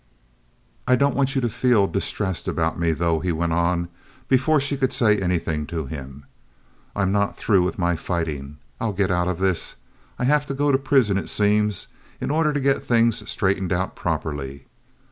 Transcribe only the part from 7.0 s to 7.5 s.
not